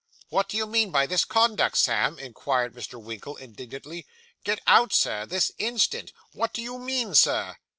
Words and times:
'What 0.29 0.49
do 0.49 0.57
you 0.57 0.65
mean 0.65 0.89
by 0.89 1.05
this 1.05 1.23
conduct, 1.23 1.77
Sam?' 1.77 2.17
inquired 2.17 2.73
Mr. 2.73 2.99
Winkle 2.99 3.35
indignantly. 3.37 4.07
'Get 4.43 4.59
out, 4.65 4.93
sir, 4.93 5.27
this 5.27 5.51
instant. 5.59 6.11
What 6.33 6.53
do 6.53 6.61
you 6.63 6.79
mean, 6.79 7.13
Sir? 7.13 7.57